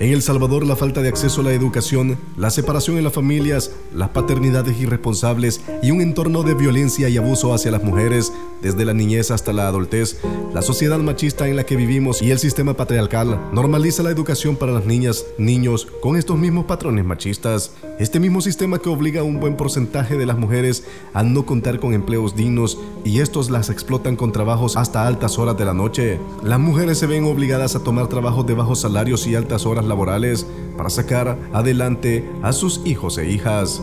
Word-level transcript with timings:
En 0.00 0.14
El 0.14 0.22
Salvador 0.22 0.64
la 0.64 0.76
falta 0.76 1.02
de 1.02 1.10
acceso 1.10 1.42
a 1.42 1.44
la 1.44 1.52
educación, 1.52 2.16
la 2.38 2.48
separación 2.48 2.96
en 2.96 3.04
las 3.04 3.12
familias, 3.12 3.72
las 3.94 4.08
paternidades 4.08 4.80
irresponsables 4.80 5.60
y 5.82 5.90
un 5.90 6.00
entorno 6.00 6.42
de 6.42 6.54
violencia 6.54 7.10
y 7.10 7.18
abuso 7.18 7.52
hacia 7.52 7.70
las 7.70 7.84
mujeres, 7.84 8.32
desde 8.62 8.86
la 8.86 8.94
niñez 8.94 9.30
hasta 9.30 9.52
la 9.52 9.68
adultez, 9.68 10.18
la 10.54 10.62
sociedad 10.62 10.98
machista 10.98 11.48
en 11.48 11.56
la 11.56 11.64
que 11.64 11.76
vivimos 11.76 12.22
y 12.22 12.30
el 12.30 12.38
sistema 12.38 12.74
patriarcal 12.74 13.38
normaliza 13.52 14.02
la 14.02 14.10
educación 14.10 14.56
para 14.56 14.72
las 14.72 14.86
niñas, 14.86 15.26
niños 15.36 15.86
con 16.00 16.16
estos 16.16 16.38
mismos 16.38 16.64
patrones 16.64 17.04
machistas. 17.04 17.72
Este 17.98 18.20
mismo 18.20 18.40
sistema 18.40 18.78
que 18.78 18.88
obliga 18.88 19.20
a 19.20 19.24
un 19.24 19.38
buen 19.38 19.56
porcentaje 19.56 20.16
de 20.16 20.24
las 20.24 20.38
mujeres 20.38 20.84
a 21.12 21.22
no 21.22 21.44
contar 21.44 21.78
con 21.78 21.92
empleos 21.92 22.34
dignos 22.34 22.78
y 23.04 23.20
estos 23.20 23.50
las 23.50 23.68
explotan 23.68 24.16
con 24.16 24.32
trabajos 24.32 24.78
hasta 24.78 25.06
altas 25.06 25.38
horas 25.38 25.58
de 25.58 25.66
la 25.66 25.74
noche. 25.74 26.18
Las 26.42 26.58
mujeres 26.58 26.98
se 26.98 27.06
ven 27.06 27.24
obligadas 27.24 27.76
a 27.76 27.84
tomar 27.84 28.08
trabajos 28.08 28.46
de 28.46 28.54
bajos 28.54 28.80
salarios 28.80 29.26
y 29.26 29.34
altas 29.34 29.66
horas 29.66 29.84
laborales 29.90 30.46
para 30.78 30.88
sacar 30.88 31.36
adelante 31.52 32.24
a 32.42 32.54
sus 32.54 32.80
hijos 32.86 33.18
e 33.18 33.28
hijas. 33.28 33.82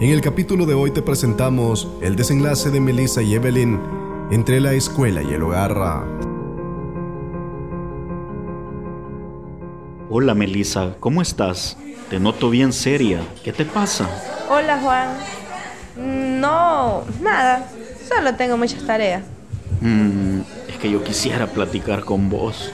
En 0.00 0.10
el 0.10 0.20
capítulo 0.20 0.64
de 0.64 0.74
hoy 0.74 0.92
te 0.92 1.02
presentamos 1.02 1.88
el 2.00 2.14
desenlace 2.14 2.70
de 2.70 2.78
Melissa 2.78 3.20
y 3.20 3.34
Evelyn 3.34 3.80
entre 4.30 4.60
la 4.60 4.74
escuela 4.74 5.22
y 5.22 5.32
el 5.32 5.42
hogar. 5.42 5.74
Hola 10.08 10.34
Melissa, 10.34 10.94
¿cómo 11.00 11.20
estás? 11.20 11.76
Te 12.08 12.20
noto 12.20 12.48
bien 12.48 12.72
seria. 12.72 13.20
¿Qué 13.42 13.52
te 13.52 13.64
pasa? 13.64 14.08
Hola 14.48 14.78
Juan. 14.80 15.08
No, 16.40 17.02
nada. 17.20 17.68
Solo 18.08 18.34
tengo 18.36 18.56
muchas 18.56 18.86
tareas. 18.86 19.24
Mm, 19.80 20.40
es 20.68 20.76
que 20.80 20.90
yo 20.90 21.02
quisiera 21.02 21.46
platicar 21.48 22.04
con 22.04 22.30
vos. 22.30 22.72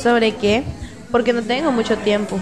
¿Sobre 0.00 0.36
qué? 0.36 0.64
Porque 1.16 1.32
no 1.32 1.40
tengo 1.40 1.72
mucho 1.72 1.96
tiempo. 1.96 2.38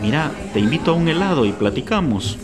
Mira, 0.00 0.32
te 0.52 0.58
invito 0.58 0.90
a 0.90 0.94
un 0.94 1.06
helado 1.06 1.44
y 1.44 1.52
platicamos. 1.52 2.36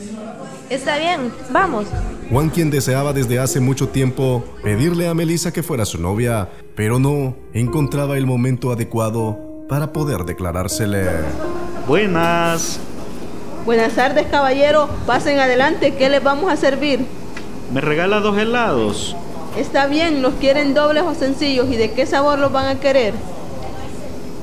Está 0.71 0.99
bien, 0.99 1.33
vamos. 1.51 1.87
Juan, 2.31 2.49
quien 2.49 2.71
deseaba 2.71 3.13
desde 3.13 3.41
hace 3.41 3.59
mucho 3.59 3.89
tiempo 3.89 4.45
pedirle 4.63 5.09
a 5.09 5.15
Melissa 5.15 5.53
que 5.53 5.65
fuera 5.65 5.85
su 5.85 6.01
novia, 6.01 6.49
pero 6.77 7.01
no 7.01 7.35
encontraba 7.55 8.17
el 8.19 8.25
momento 8.25 8.71
adecuado 8.71 9.37
para 9.69 9.93
poder 9.93 10.19
declarársele. 10.19 11.09
Buenas. 11.89 12.79
Buenas 13.67 13.95
tardes, 13.95 14.29
caballero. 14.29 14.89
Pasen 15.09 15.41
adelante, 15.41 15.97
¿qué 15.97 16.09
les 16.09 16.23
vamos 16.23 16.53
a 16.53 16.57
servir? 16.57 17.05
¿Me 17.75 17.81
regala 17.81 18.21
dos 18.21 18.39
helados? 18.39 19.17
Está 19.57 19.89
bien, 19.89 20.23
¿los 20.23 20.35
quieren 20.35 20.73
dobles 20.73 21.03
o 21.03 21.17
sencillos? 21.17 21.67
¿Y 21.69 21.77
de 21.77 21.91
qué 21.91 22.07
sabor 22.07 22.39
los 22.39 22.53
van 22.53 22.67
a 22.67 22.79
querer? 22.79 23.15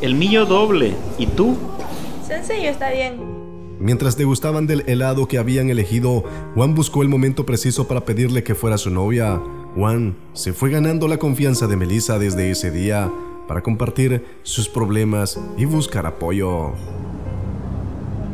El 0.06 0.14
mío 0.14 0.46
doble. 0.46 0.94
¿Y 1.18 1.26
tú? 1.26 1.58
Sencillo, 2.28 2.70
está 2.70 2.92
bien. 2.92 3.16
Mientras 3.80 4.16
degustaban 4.16 4.68
del 4.68 4.84
helado 4.86 5.28
que 5.28 5.40
habían 5.40 5.72
elegido, 5.72 6.24
Juan 6.54 6.76
buscó 6.76 7.02
el 7.02 7.10
momento 7.10 7.44
preciso 7.44 7.88
para 7.88 8.02
pedirle 8.02 8.44
que 8.44 8.54
fuera 8.54 8.78
su 8.78 8.92
novia. 8.92 9.42
Juan 9.76 10.16
se 10.34 10.54
fue 10.54 10.70
ganando 10.70 11.08
la 11.08 11.18
confianza 11.18 11.66
de 11.66 11.76
Melissa 11.76 12.20
desde 12.20 12.52
ese 12.52 12.70
día 12.70 13.12
para 13.48 13.64
compartir 13.64 14.24
sus 14.44 14.70
problemas 14.70 15.40
y 15.58 15.66
buscar 15.66 16.06
apoyo. 16.06 16.74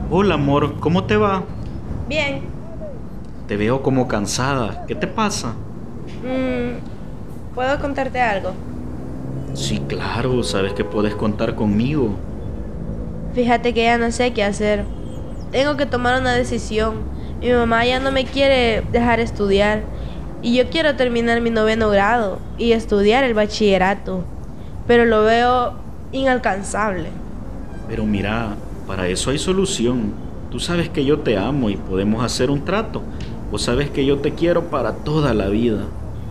Hola 0.09 0.33
amor, 0.33 0.78
¿cómo 0.81 1.06
te 1.06 1.16
va? 1.16 1.45
Bien. 2.09 2.41
Te 3.47 3.56
veo 3.56 3.81
como 3.81 4.09
cansada. 4.09 4.83
¿Qué 4.88 4.95
te 4.95 5.08
pasa? 5.08 5.53
Mm, 6.22 7.56
¿Puedo 7.56 7.80
contarte 7.80 8.19
algo? 8.19 8.52
Sí, 9.53 9.81
claro, 9.88 10.44
sabes 10.44 10.73
que 10.73 10.83
puedes 10.83 11.16
contar 11.16 11.55
conmigo. 11.55 12.16
Fíjate 13.33 13.73
que 13.73 13.83
ya 13.83 13.97
no 13.97 14.11
sé 14.11 14.33
qué 14.33 14.44
hacer. 14.44 14.85
Tengo 15.52 15.77
que 15.77 15.85
tomar 15.85 16.19
una 16.19 16.33
decisión. 16.33 16.95
Mi 17.41 17.52
mamá 17.52 17.85
ya 17.85 17.99
no 17.99 18.12
me 18.12 18.25
quiere 18.25 18.84
dejar 18.91 19.19
estudiar. 19.19 19.84
Y 20.41 20.56
yo 20.56 20.69
quiero 20.69 20.95
terminar 20.95 21.41
mi 21.41 21.50
noveno 21.50 21.89
grado 21.89 22.39
y 22.57 22.72
estudiar 22.72 23.23
el 23.23 23.34
bachillerato. 23.34 24.23
Pero 24.88 25.06
lo 25.06 25.23
veo 25.23 25.73
inalcanzable. 26.12 27.09
Pero 27.88 28.06
mira, 28.06 28.56
para 28.88 29.07
eso 29.07 29.31
hay 29.31 29.38
solución. 29.38 30.13
Tú 30.50 30.59
sabes 30.59 30.89
que 30.89 31.06
yo 31.06 31.19
te 31.19 31.38
amo 31.38 31.69
y 31.69 31.75
podemos 31.75 32.23
hacer 32.23 32.50
un 32.50 32.66
trato. 32.66 33.01
Vos 33.51 33.63
sabes 33.63 33.89
que 33.89 34.06
yo 34.06 34.19
te 34.19 34.33
quiero 34.33 34.66
para 34.69 34.94
toda 34.94 35.33
la 35.33 35.47
vida. 35.47 35.83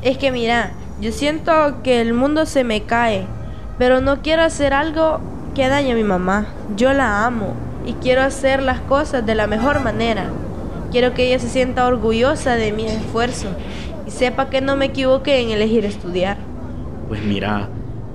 Es 0.03 0.19
que 0.19 0.33
mira, 0.33 0.73
yo 1.01 1.13
siento 1.13 1.83
que 1.83 2.03
el 2.03 2.13
mundo 2.13 2.45
se 2.45 2.63
me 2.63 2.83
cae, 2.83 3.25
pero 3.79 4.03
no 4.03 4.21
quiero 4.21 4.43
hacer 4.43 4.75
algo 4.75 5.21
que 5.55 5.67
dañe 5.67 5.93
a 5.93 5.95
mi 5.95 6.05
mamá. 6.05 6.47
Yo 6.77 6.93
la 6.93 7.25
amo 7.25 7.55
y 7.87 7.95
quiero 7.95 8.23
hacer 8.23 8.63
las 8.63 8.81
cosas 8.81 9.25
de 9.25 9.35
la 9.35 9.47
mejor 9.47 9.83
manera. 9.83 10.31
Quiero 10.91 11.15
que 11.15 11.29
ella 11.29 11.39
se 11.39 11.49
sienta 11.49 11.87
orgullosa 11.87 12.57
de 12.57 12.73
mi 12.73 12.85
esfuerzo 12.85 13.49
y 14.07 14.11
sepa 14.11 14.51
que 14.51 14.61
no 14.61 14.77
me 14.77 14.87
equivoqué 14.87 15.41
en 15.41 15.51
elegir 15.51 15.87
estudiar. 15.87 16.37
Pues 17.09 17.23
mira, 17.23 17.71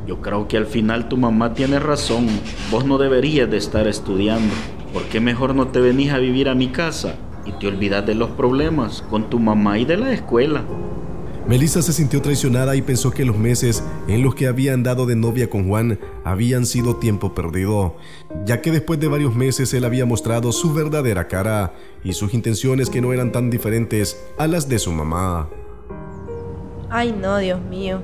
yo 0.05 0.21
creo 0.21 0.47
que 0.47 0.57
al 0.57 0.67
final 0.67 1.07
tu 1.07 1.17
mamá 1.17 1.55
tiene 1.55 1.79
razón. 1.79 2.27
Vos 2.69 2.85
no 2.85 2.99
deberías 2.99 3.49
de 3.49 3.57
estar 3.57 3.87
estudiando. 3.87 4.53
¿Por 4.93 5.03
qué 5.05 5.19
mejor 5.19 5.55
no 5.55 5.69
te 5.69 5.79
venís 5.79 6.11
a 6.11 6.19
vivir 6.19 6.49
a 6.49 6.55
mi 6.55 6.67
casa 6.67 7.15
y 7.45 7.51
te 7.53 7.67
olvidas 7.67 8.05
de 8.05 8.13
los 8.13 8.29
problemas 8.29 9.01
con 9.09 9.29
tu 9.29 9.39
mamá 9.39 9.79
y 9.79 9.85
de 9.85 9.97
la 9.97 10.11
escuela? 10.11 10.61
Melissa 11.47 11.83
se 11.83 11.93
sintió 11.93 12.23
traicionada 12.23 12.75
y 12.75 12.81
pensó 12.81 13.11
que 13.11 13.23
los 13.23 13.37
meses 13.37 13.83
en 14.07 14.23
los 14.23 14.33
que 14.33 14.47
había 14.47 14.73
andado 14.73 15.05
de 15.05 15.15
novia 15.15 15.47
con 15.47 15.67
Juan 15.67 15.99
habían 16.23 16.65
sido 16.65 16.95
tiempo 16.95 17.35
perdido, 17.35 17.97
ya 18.45 18.61
que 18.61 18.71
después 18.71 18.99
de 18.99 19.07
varios 19.07 19.35
meses 19.35 19.71
él 19.75 19.85
había 19.85 20.07
mostrado 20.07 20.51
su 20.51 20.73
verdadera 20.73 21.27
cara 21.27 21.73
y 22.03 22.13
sus 22.13 22.33
intenciones 22.33 22.89
que 22.89 22.99
no 22.99 23.13
eran 23.13 23.31
tan 23.31 23.51
diferentes 23.51 24.25
a 24.39 24.47
las 24.47 24.67
de 24.67 24.79
su 24.79 24.91
mamá. 24.91 25.47
Ay 26.89 27.11
no, 27.11 27.37
Dios 27.37 27.61
mío, 27.61 28.01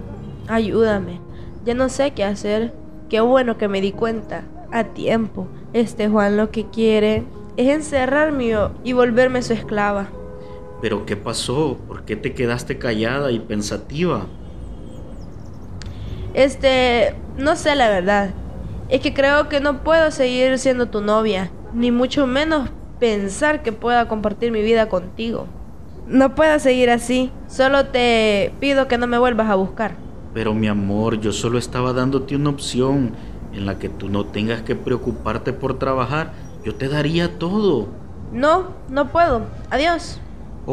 ayúdame. 0.48 1.20
Ya 1.66 1.74
no 1.74 1.90
sé 1.90 2.12
qué 2.12 2.24
hacer. 2.24 2.76
Qué 3.10 3.22
bueno 3.22 3.58
que 3.58 3.68
me 3.68 3.82
di 3.82 3.92
cuenta 3.92 4.44
a 4.72 4.84
tiempo. 4.84 5.48
Este 5.74 6.08
Juan 6.08 6.38
lo 6.38 6.52
que 6.52 6.70
quiere 6.70 7.24
es 7.58 7.70
encerrarme 7.70 8.56
y 8.84 8.94
volverme 8.94 9.42
su 9.42 9.54
esclava. 9.54 10.10
¿Pero 10.82 11.06
qué 11.06 11.16
pasó? 11.16 11.78
¿Por 11.88 12.04
qué 12.06 12.16
te 12.16 12.34
quedaste 12.34 12.78
callada 12.80 13.32
y 13.32 13.40
pensativa? 13.40 14.26
Este, 16.34 17.16
no 17.38 17.56
sé 17.56 17.76
la 17.76 17.90
verdad. 17.90 18.32
Es 18.90 19.02
que 19.02 19.14
creo 19.14 19.48
que 19.48 19.60
no 19.60 19.84
puedo 19.84 20.12
seguir 20.12 20.58
siendo 20.58 20.88
tu 20.88 21.02
novia, 21.02 21.52
ni 21.74 21.92
mucho 21.92 22.26
menos 22.28 22.70
pensar 23.00 23.64
que 23.64 23.72
pueda 23.72 24.08
compartir 24.08 24.52
mi 24.52 24.62
vida 24.62 24.90
contigo. 24.90 25.48
No 26.08 26.36
puedo 26.36 26.60
seguir 26.60 26.90
así. 26.90 27.32
Solo 27.48 27.86
te 27.86 28.54
pido 28.60 28.88
que 28.88 28.98
no 28.98 29.08
me 29.08 29.18
vuelvas 29.18 29.50
a 29.50 29.56
buscar. 29.56 29.96
Pero 30.34 30.54
mi 30.54 30.68
amor, 30.68 31.20
yo 31.20 31.32
solo 31.32 31.58
estaba 31.58 31.94
dándote 31.94 32.36
una 32.36 32.50
opción 32.50 33.12
en 33.54 33.66
la 33.66 33.78
que 33.78 33.90
tú 33.90 34.10
no 34.10 34.26
tengas 34.26 34.62
que 34.62 34.76
preocuparte 34.76 35.54
por 35.54 35.78
trabajar. 35.78 36.34
Yo 36.64 36.76
te 36.76 36.88
daría 36.88 37.38
todo. 37.38 37.88
No, 38.34 38.70
no 38.90 39.10
puedo. 39.10 39.44
Adiós. 39.70 40.20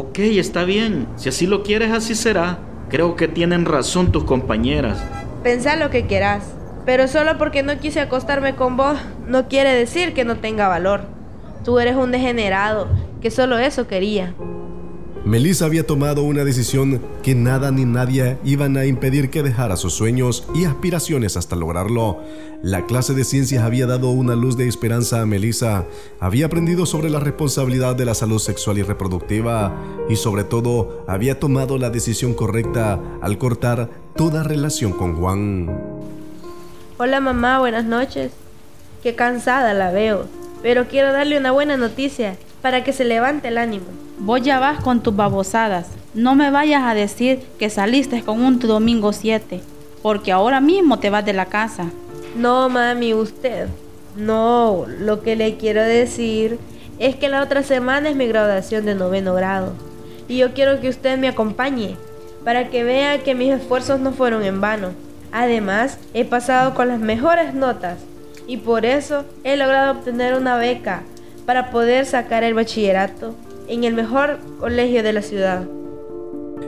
Ok, 0.01 0.19
está 0.19 0.63
bien. 0.63 1.09
Si 1.17 1.27
así 1.27 1.45
lo 1.45 1.61
quieres, 1.61 1.91
así 1.91 2.15
será. 2.15 2.59
Creo 2.87 3.17
que 3.17 3.27
tienen 3.27 3.65
razón 3.65 4.13
tus 4.13 4.23
compañeras. 4.23 5.03
Pensá 5.43 5.75
lo 5.75 5.89
que 5.89 6.05
quieras. 6.05 6.53
Pero 6.85 7.09
solo 7.09 7.37
porque 7.37 7.63
no 7.63 7.77
quise 7.79 7.99
acostarme 7.99 8.55
con 8.55 8.77
vos, 8.77 8.97
no 9.27 9.49
quiere 9.49 9.73
decir 9.73 10.13
que 10.13 10.23
no 10.23 10.37
tenga 10.37 10.69
valor. 10.69 11.01
Tú 11.65 11.79
eres 11.79 11.97
un 11.97 12.11
degenerado, 12.11 12.87
que 13.21 13.29
solo 13.29 13.57
eso 13.57 13.87
quería. 13.87 14.33
Melissa 15.25 15.65
había 15.65 15.85
tomado 15.85 16.23
una 16.23 16.45
decisión 16.45 17.01
que 17.23 17.35
nada 17.35 17.71
ni 17.71 17.83
nadie 17.83 18.37
iban 18.45 18.77
a 18.77 18.85
impedir 18.85 19.29
que 19.29 19.43
dejara 19.43 19.75
sus 19.75 19.93
sueños 19.93 20.47
y 20.55 20.63
aspiraciones 20.63 21.35
hasta 21.35 21.57
lograrlo. 21.57 22.23
La 22.63 22.85
clase 22.85 23.13
de 23.13 23.25
ciencias 23.25 23.63
había 23.63 23.85
dado 23.85 24.11
una 24.11 24.35
luz 24.35 24.55
de 24.55 24.67
esperanza 24.67 25.21
a 25.21 25.25
Melissa, 25.25 25.85
había 26.21 26.45
aprendido 26.45 26.85
sobre 26.85 27.09
la 27.09 27.19
responsabilidad 27.19 27.95
de 27.95 28.05
la 28.05 28.13
salud 28.13 28.39
sexual 28.39 28.77
y 28.77 28.81
reproductiva 28.81 29.75
y 30.09 30.15
sobre 30.15 30.45
todo 30.45 31.03
había 31.07 31.39
tomado 31.39 31.77
la 31.77 31.89
decisión 31.89 32.33
correcta 32.33 32.99
al 33.21 33.37
cortar 33.37 33.89
toda 34.15 34.43
relación 34.43 34.93
con 34.93 35.15
Juan. 35.15 35.69
Hola 36.97 37.19
mamá, 37.19 37.59
buenas 37.59 37.85
noches. 37.85 38.31
Qué 39.03 39.15
cansada 39.15 39.73
la 39.73 39.91
veo, 39.91 40.25
pero 40.61 40.87
quiero 40.87 41.11
darle 41.11 41.37
una 41.37 41.51
buena 41.51 41.75
noticia 41.77 42.37
para 42.61 42.83
que 42.83 42.93
se 42.93 43.05
levante 43.05 43.47
el 43.47 43.57
ánimo. 43.57 43.85
Vos 44.19 44.41
ya 44.41 44.59
vas 44.59 44.81
con 44.83 45.01
tus 45.01 45.15
babosadas. 45.15 45.87
No 46.13 46.35
me 46.35 46.51
vayas 46.51 46.83
a 46.83 46.93
decir 46.93 47.39
que 47.57 47.69
saliste 47.69 48.23
con 48.23 48.41
un 48.41 48.59
domingo 48.59 49.13
7, 49.13 49.61
porque 50.01 50.31
ahora 50.31 50.59
mismo 50.59 50.99
te 50.99 51.09
vas 51.09 51.25
de 51.25 51.33
la 51.33 51.45
casa. 51.45 51.85
No, 52.35 52.69
mami, 52.69 53.13
usted. 53.13 53.67
No, 54.15 54.85
lo 54.87 55.21
que 55.21 55.35
le 55.35 55.57
quiero 55.57 55.81
decir 55.81 56.59
es 56.99 57.15
que 57.15 57.29
la 57.29 57.41
otra 57.41 57.63
semana 57.63 58.09
es 58.09 58.15
mi 58.15 58.27
graduación 58.27 58.85
de 58.85 58.95
noveno 58.95 59.33
grado. 59.33 59.73
Y 60.27 60.37
yo 60.37 60.53
quiero 60.53 60.81
que 60.81 60.89
usted 60.89 61.17
me 61.17 61.27
acompañe 61.27 61.95
para 62.43 62.69
que 62.69 62.83
vea 62.83 63.23
que 63.23 63.35
mis 63.35 63.53
esfuerzos 63.53 63.99
no 63.99 64.11
fueron 64.11 64.43
en 64.43 64.61
vano. 64.61 64.89
Además, 65.31 65.99
he 66.13 66.25
pasado 66.25 66.73
con 66.73 66.87
las 66.87 66.99
mejores 66.99 67.53
notas 67.53 67.99
y 68.47 68.57
por 68.57 68.85
eso 68.85 69.25
he 69.43 69.55
logrado 69.57 69.91
obtener 69.91 70.33
una 70.33 70.57
beca 70.57 71.03
para 71.49 71.71
poder 71.71 72.05
sacar 72.05 72.43
el 72.43 72.53
bachillerato 72.53 73.33
en 73.67 73.83
el 73.83 73.95
mejor 73.95 74.37
colegio 74.59 75.01
de 75.01 75.13
la 75.13 75.23
ciudad. 75.23 75.67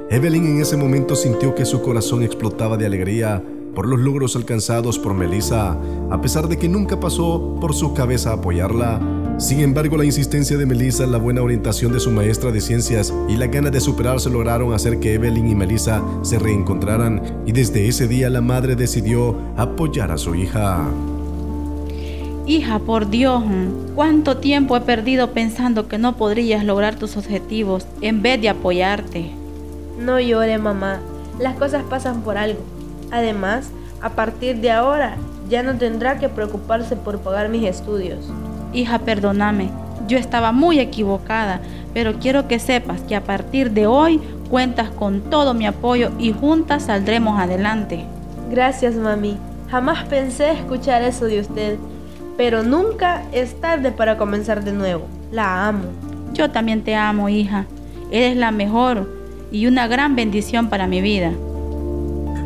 Evelyn 0.10 0.44
en 0.44 0.60
ese 0.60 0.76
momento 0.76 1.16
sintió 1.16 1.54
que 1.54 1.66
su 1.66 1.84
corazón 1.84 2.24
explotaba 2.24 2.78
de 2.78 2.88
alegría 2.88 3.44
por 3.76 3.88
los 3.88 4.00
logros 4.00 4.36
alcanzados 4.36 4.98
por 4.98 5.14
Melissa, 5.14 5.78
a 6.10 6.20
pesar 6.20 6.48
de 6.48 6.58
que 6.58 6.68
nunca 6.68 7.00
pasó 7.00 7.60
por 7.62 7.76
su 7.76 7.94
cabeza 7.94 8.34
apoyarla. 8.34 9.00
Sin 9.38 9.60
embargo, 9.60 9.98
la 9.98 10.06
insistencia 10.06 10.58
de 10.58 10.66
Melissa, 10.66 11.06
la 11.06 11.20
buena 11.20 11.44
orientación 11.44 11.94
de 11.94 12.00
su 12.00 12.10
maestra 12.10 12.52
de 12.52 12.60
ciencias 12.60 13.14
y 13.30 13.38
la 13.38 13.46
gana 13.46 13.70
de 13.70 13.82
superarse 13.82 14.32
lograron 14.32 14.74
hacer 14.74 15.00
que 15.00 15.14
Evelyn 15.14 15.48
y 15.48 15.54
Melissa 15.54 16.02
se 16.24 16.40
reencontraran 16.40 17.44
y 17.46 17.52
desde 17.52 17.88
ese 17.88 18.08
día 18.08 18.32
la 18.32 18.42
madre 18.42 18.76
decidió 18.76 19.38
apoyar 19.58 20.10
a 20.10 20.18
su 20.18 20.34
hija. 20.34 20.88
Hija, 22.52 22.80
por 22.80 23.10
Dios, 23.10 23.42
¿cuánto 23.96 24.36
tiempo 24.36 24.76
he 24.76 24.82
perdido 24.82 25.32
pensando 25.32 25.88
que 25.88 25.98
no 25.98 26.18
podrías 26.18 26.66
lograr 26.66 26.96
tus 26.96 27.16
objetivos 27.16 27.88
en 28.02 28.22
vez 28.22 28.42
de 28.42 28.50
apoyarte? 28.50 29.32
No 29.98 30.20
llore, 30.20 30.58
mamá. 30.58 31.00
Las 31.40 31.56
cosas 31.56 31.82
pasan 31.90 32.24
por 32.24 32.38
algo. 32.38 32.60
Además, 33.10 33.70
a 34.02 34.10
partir 34.10 34.58
de 34.58 34.70
ahora, 34.70 35.16
ya 35.50 35.64
no 35.64 35.78
tendrá 35.78 36.20
que 36.20 36.28
preocuparse 36.28 36.98
por 36.98 37.20
pagar 37.20 37.48
mis 37.48 37.64
estudios. 37.64 38.20
Hija, 38.74 39.00
perdóname. 39.00 39.70
Yo 40.10 40.18
estaba 40.18 40.52
muy 40.52 40.82
equivocada, 40.82 41.62
pero 41.94 42.20
quiero 42.20 42.50
que 42.50 42.60
sepas 42.60 43.00
que 43.00 43.16
a 43.16 43.24
partir 43.24 43.72
de 43.72 43.88
hoy 43.88 44.20
cuentas 44.50 44.90
con 44.90 45.22
todo 45.22 45.54
mi 45.54 45.68
apoyo 45.68 46.12
y 46.20 46.34
juntas 46.34 46.84
saldremos 46.84 47.40
adelante. 47.40 48.04
Gracias, 48.50 48.96
mami. 48.96 49.38
Jamás 49.70 50.04
pensé 50.04 50.52
escuchar 50.52 51.02
eso 51.02 51.28
de 51.28 51.40
usted, 51.40 51.78
pero 52.38 52.64
nunca 52.64 53.24
es 53.32 53.60
tarde 53.60 53.92
para 53.92 54.18
comenzar 54.18 54.64
de 54.64 54.74
nuevo. 54.74 55.08
La 55.32 55.68
amo. 55.68 55.86
Yo 56.34 56.52
también 56.52 56.84
te 56.84 56.96
amo, 56.96 57.30
hija. 57.30 57.66
Eres 58.12 58.36
la 58.38 58.52
mejor 58.52 59.08
y 59.52 59.68
una 59.68 59.88
gran 59.88 60.16
bendición 60.16 60.70
para 60.70 60.88
mi 60.88 61.02
vida. 61.02 61.34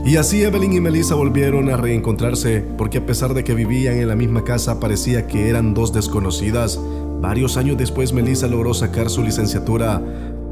Y 0.06 0.18
así 0.18 0.44
Evelyn 0.44 0.74
y 0.74 0.80
Melissa 0.80 1.16
volvieron 1.16 1.70
a 1.72 1.78
reencontrarse 1.78 2.64
porque 2.78 3.00
a 3.00 3.06
pesar 3.06 3.34
de 3.34 3.44
que 3.44 3.56
vivían 3.56 3.96
en 3.96 4.08
la 4.08 4.16
misma 4.16 4.44
casa 4.44 4.80
parecía 4.80 5.26
que 5.26 5.50
eran 5.50 5.74
dos 5.74 5.94
desconocidas. 5.94 6.80
Varios 7.22 7.58
años 7.58 7.78
después 7.78 8.14
Melissa 8.14 8.46
logró 8.46 8.76
sacar 8.76 9.10
su 9.10 9.24
licenciatura. 9.24 10.00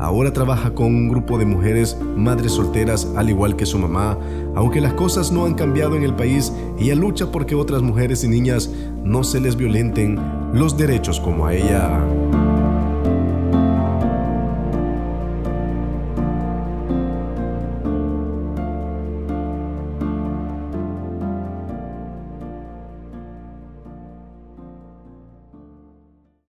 Ahora 0.03 0.33
trabaja 0.33 0.75
con 0.75 0.87
un 0.87 1.07
grupo 1.07 1.37
de 1.37 1.45
mujeres, 1.45 1.97
madres 2.17 2.51
solteras, 2.51 3.07
al 3.15 3.29
igual 3.29 3.55
que 3.55 3.65
su 3.65 3.79
mamá. 3.79 4.17
Aunque 4.53 4.81
las 4.81 4.95
cosas 4.95 5.31
no 5.31 5.45
han 5.45 5.53
cambiado 5.53 5.95
en 5.95 6.03
el 6.03 6.13
país, 6.13 6.51
ella 6.77 6.93
lucha 6.93 7.31
porque 7.31 7.55
otras 7.55 7.81
mujeres 7.81 8.21
y 8.25 8.27
niñas 8.27 8.69
no 9.01 9.23
se 9.23 9.39
les 9.39 9.55
violenten 9.55 10.19
los 10.51 10.75
derechos 10.75 11.21
como 11.21 11.45
a 11.45 11.53
ella. 11.53 12.03